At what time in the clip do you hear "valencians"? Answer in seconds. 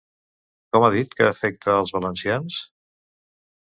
1.99-2.61